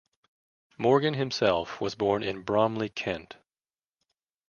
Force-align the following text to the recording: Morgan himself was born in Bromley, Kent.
Morgan 0.79 1.13
himself 1.13 1.79
was 1.79 1.93
born 1.93 2.23
in 2.23 2.41
Bromley, 2.41 2.89
Kent. 2.89 3.35